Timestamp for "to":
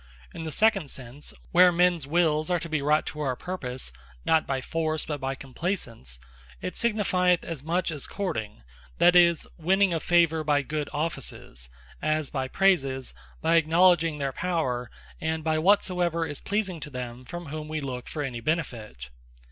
2.61-2.67, 3.05-3.19, 16.79-16.89